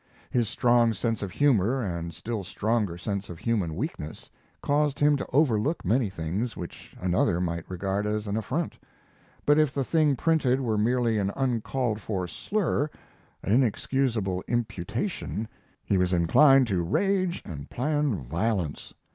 [0.31, 5.27] His strong sense of humor, and still stronger sense of human weakness, caused him to
[5.31, 8.79] overlook many things which another might regard as an affront;
[9.45, 12.89] but if the thing printed were merely an uncalled for slur,
[13.43, 15.47] an inexcusable imputation,
[15.85, 18.95] he was inclined to rage and plan violence.